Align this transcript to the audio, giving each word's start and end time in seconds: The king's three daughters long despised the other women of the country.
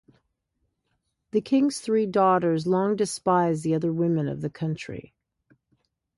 The 1.29 1.41
king's 1.41 1.79
three 1.79 2.07
daughters 2.07 2.65
long 2.65 2.95
despised 2.95 3.63
the 3.63 3.75
other 3.75 3.93
women 3.93 4.27
of 4.27 4.41
the 4.41 4.49
country. 4.49 5.13